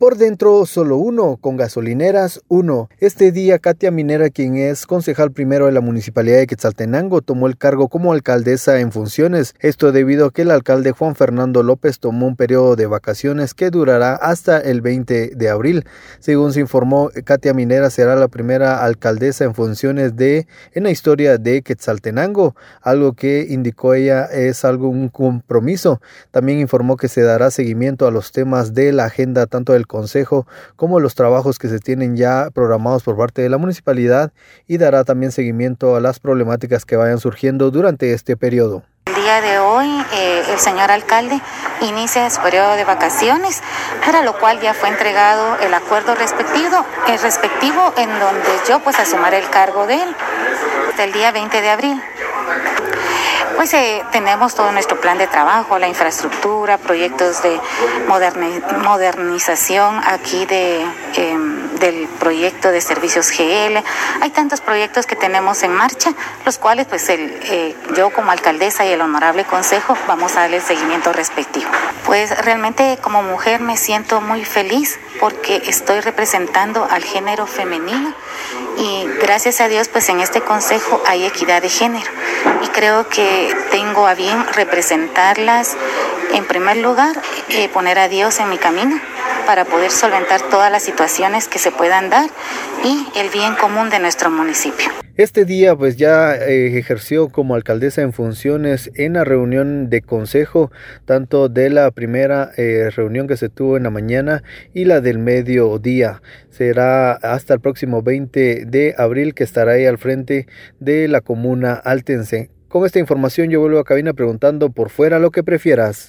Por 0.00 0.16
dentro 0.16 0.64
solo 0.64 0.96
uno, 0.96 1.38
con 1.40 1.56
gasolineras 1.56 2.40
uno. 2.46 2.88
Este 3.00 3.32
día 3.32 3.58
Katia 3.58 3.90
Minera, 3.90 4.30
quien 4.30 4.56
es 4.56 4.86
concejal 4.86 5.32
primero 5.32 5.66
de 5.66 5.72
la 5.72 5.80
Municipalidad 5.80 6.36
de 6.36 6.46
Quetzaltenango, 6.46 7.20
tomó 7.20 7.48
el 7.48 7.58
cargo 7.58 7.88
como 7.88 8.12
alcaldesa 8.12 8.78
en 8.78 8.92
funciones. 8.92 9.56
Esto 9.58 9.90
debido 9.90 10.26
a 10.26 10.30
que 10.30 10.42
el 10.42 10.52
alcalde 10.52 10.92
Juan 10.92 11.16
Fernando 11.16 11.64
López 11.64 11.98
tomó 11.98 12.28
un 12.28 12.36
periodo 12.36 12.76
de 12.76 12.86
vacaciones 12.86 13.54
que 13.54 13.70
durará 13.70 14.14
hasta 14.14 14.60
el 14.60 14.82
20 14.82 15.32
de 15.34 15.48
abril. 15.48 15.84
Según 16.20 16.52
se 16.52 16.60
informó, 16.60 17.10
Katia 17.24 17.52
Minera 17.52 17.90
será 17.90 18.14
la 18.14 18.28
primera 18.28 18.84
alcaldesa 18.84 19.42
en 19.46 19.54
funciones 19.56 20.14
de 20.14 20.46
en 20.74 20.84
la 20.84 20.92
historia 20.92 21.38
de 21.38 21.62
Quetzaltenango, 21.62 22.54
algo 22.82 23.14
que 23.14 23.48
indicó 23.50 23.94
ella 23.94 24.26
es 24.26 24.64
algo 24.64 24.88
un 24.90 25.08
compromiso. 25.08 26.00
También 26.30 26.60
informó 26.60 26.96
que 26.96 27.08
se 27.08 27.22
dará 27.22 27.50
seguimiento 27.50 28.06
a 28.06 28.12
los 28.12 28.30
temas 28.30 28.74
de 28.74 28.92
la 28.92 29.06
agenda 29.06 29.46
tanto 29.46 29.72
del 29.72 29.87
Consejo 29.88 30.46
como 30.76 31.00
los 31.00 31.16
trabajos 31.16 31.58
que 31.58 31.68
se 31.68 31.80
tienen 31.80 32.16
ya 32.16 32.50
programados 32.54 33.02
por 33.02 33.16
parte 33.16 33.42
de 33.42 33.48
la 33.48 33.58
municipalidad 33.58 34.32
y 34.68 34.78
dará 34.78 35.02
también 35.02 35.32
seguimiento 35.32 35.96
a 35.96 36.00
las 36.00 36.20
problemáticas 36.20 36.84
que 36.84 36.96
vayan 36.96 37.18
surgiendo 37.18 37.72
durante 37.72 38.12
este 38.12 38.36
periodo. 38.36 38.84
El 39.06 39.14
día 39.16 39.40
de 39.40 39.58
hoy 39.58 39.88
eh, 40.14 40.42
el 40.52 40.58
señor 40.58 40.90
alcalde 40.90 41.40
inicia 41.80 42.30
su 42.30 42.40
periodo 42.40 42.76
de 42.76 42.84
vacaciones, 42.84 43.62
para 44.04 44.22
lo 44.22 44.38
cual 44.38 44.60
ya 44.60 44.74
fue 44.74 44.90
entregado 44.90 45.56
el 45.60 45.74
acuerdo 45.74 46.14
respectivo, 46.14 46.84
el 47.08 47.18
respectivo 47.18 47.92
en 47.96 48.10
donde 48.20 48.48
yo 48.68 48.80
pues 48.80 48.98
asumiré 48.98 49.38
el 49.38 49.50
cargo 49.50 49.86
de 49.86 49.94
él 50.02 50.14
hasta 50.90 51.04
el 51.04 51.12
día 51.12 51.32
20 51.32 51.60
de 51.60 51.70
abril 51.70 52.02
pues 53.58 53.74
eh, 53.74 54.04
tenemos 54.12 54.54
todo 54.54 54.70
nuestro 54.70 55.00
plan 55.00 55.18
de 55.18 55.26
trabajo, 55.26 55.80
la 55.80 55.88
infraestructura, 55.88 56.78
proyectos 56.78 57.42
de 57.42 57.60
modernización 58.84 60.00
aquí 60.06 60.46
de, 60.46 60.86
em, 61.16 61.68
del 61.80 62.06
proyecto 62.20 62.70
de 62.70 62.80
servicios 62.80 63.32
GL. 63.32 63.82
Hay 64.20 64.30
tantos 64.30 64.60
proyectos 64.60 65.06
que 65.06 65.16
tenemos 65.16 65.64
en 65.64 65.72
marcha, 65.72 66.12
los 66.44 66.56
cuales 66.56 66.86
pues 66.86 67.08
el, 67.08 67.36
eh, 67.50 67.74
yo 67.96 68.10
como 68.10 68.30
alcaldesa 68.30 68.86
y 68.86 68.92
el 68.92 69.00
honorable 69.00 69.44
consejo 69.44 69.96
vamos 70.06 70.36
a 70.36 70.42
darle 70.42 70.58
el 70.58 70.62
seguimiento 70.62 71.12
respectivo. 71.12 71.68
Pues 72.06 72.30
realmente 72.44 72.96
como 73.02 73.24
mujer 73.24 73.60
me 73.60 73.76
siento 73.76 74.20
muy 74.20 74.44
feliz 74.44 75.00
porque 75.20 75.62
estoy 75.66 76.00
representando 76.00 76.86
al 76.90 77.02
género 77.02 77.46
femenino 77.46 78.14
y 78.76 79.06
gracias 79.20 79.60
a 79.60 79.68
Dios 79.68 79.88
pues 79.88 80.08
en 80.08 80.20
este 80.20 80.40
consejo 80.40 81.02
hay 81.06 81.24
equidad 81.24 81.62
de 81.62 81.68
género 81.68 82.10
y 82.62 82.68
creo 82.68 83.08
que 83.08 83.54
tengo 83.70 84.06
a 84.06 84.14
bien 84.14 84.44
representarlas 84.54 85.76
en 86.32 86.44
primer 86.44 86.76
lugar, 86.76 87.20
eh, 87.48 87.68
poner 87.68 87.98
a 87.98 88.08
Dios 88.08 88.38
en 88.40 88.50
mi 88.50 88.58
camino 88.58 89.00
para 89.46 89.64
poder 89.64 89.90
solventar 89.90 90.42
todas 90.42 90.70
las 90.70 90.82
situaciones 90.82 91.48
que 91.48 91.58
se 91.58 91.72
puedan 91.72 92.10
dar 92.10 92.28
y 92.84 93.06
el 93.16 93.30
bien 93.30 93.54
común 93.54 93.88
de 93.90 93.98
nuestro 93.98 94.30
municipio. 94.30 94.90
Este 95.18 95.44
día 95.44 95.74
pues 95.74 95.96
ya 95.96 96.36
eh, 96.36 96.78
ejerció 96.78 97.28
como 97.28 97.56
alcaldesa 97.56 98.02
en 98.02 98.12
funciones 98.12 98.88
en 98.94 99.14
la 99.14 99.24
reunión 99.24 99.90
de 99.90 100.00
consejo, 100.00 100.70
tanto 101.06 101.48
de 101.48 101.70
la 101.70 101.90
primera 101.90 102.52
eh, 102.56 102.88
reunión 102.94 103.26
que 103.26 103.36
se 103.36 103.48
tuvo 103.48 103.76
en 103.76 103.82
la 103.82 103.90
mañana 103.90 104.44
y 104.74 104.84
la 104.84 105.00
del 105.00 105.18
mediodía. 105.18 106.22
Será 106.50 107.14
hasta 107.14 107.54
el 107.54 107.58
próximo 107.58 108.00
20 108.00 108.66
de 108.66 108.94
abril 108.96 109.34
que 109.34 109.42
estará 109.42 109.72
ahí 109.72 109.86
al 109.86 109.98
frente 109.98 110.46
de 110.78 111.08
la 111.08 111.20
comuna 111.20 111.72
altense. 111.72 112.50
Con 112.68 112.86
esta 112.86 113.00
información 113.00 113.50
yo 113.50 113.58
vuelvo 113.58 113.80
a 113.80 113.84
cabina 113.84 114.12
preguntando 114.12 114.70
por 114.70 114.88
fuera 114.88 115.18
lo 115.18 115.32
que 115.32 115.42
prefieras. 115.42 116.06